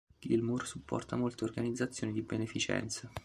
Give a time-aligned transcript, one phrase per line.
[0.19, 3.07] Gilmour supporta molte organizzazioni di beneficenza.